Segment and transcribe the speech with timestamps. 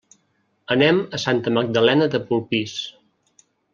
[0.75, 2.75] Anem a Santa Magdalena de Polpís.